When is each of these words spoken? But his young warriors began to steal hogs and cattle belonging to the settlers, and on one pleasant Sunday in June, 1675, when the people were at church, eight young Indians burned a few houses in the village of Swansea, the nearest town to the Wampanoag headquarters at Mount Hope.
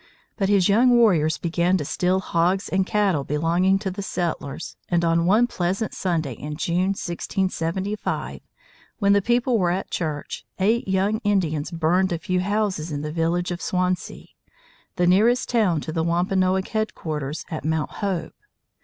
But 0.35 0.49
his 0.49 0.67
young 0.67 0.97
warriors 0.97 1.37
began 1.37 1.77
to 1.77 1.85
steal 1.85 2.21
hogs 2.21 2.67
and 2.67 2.87
cattle 2.87 3.23
belonging 3.23 3.77
to 3.77 3.91
the 3.91 4.01
settlers, 4.01 4.75
and 4.89 5.05
on 5.05 5.27
one 5.27 5.45
pleasant 5.45 5.93
Sunday 5.93 6.33
in 6.33 6.57
June, 6.57 6.95
1675, 6.97 8.41
when 8.97 9.13
the 9.13 9.21
people 9.21 9.59
were 9.59 9.69
at 9.69 9.91
church, 9.91 10.43
eight 10.59 10.87
young 10.87 11.19
Indians 11.23 11.69
burned 11.69 12.11
a 12.11 12.17
few 12.17 12.39
houses 12.39 12.91
in 12.91 13.03
the 13.03 13.11
village 13.11 13.51
of 13.51 13.61
Swansea, 13.61 14.25
the 14.95 15.05
nearest 15.05 15.49
town 15.49 15.79
to 15.81 15.91
the 15.91 16.03
Wampanoag 16.03 16.67
headquarters 16.69 17.45
at 17.51 17.63
Mount 17.63 17.91
Hope. 18.01 18.33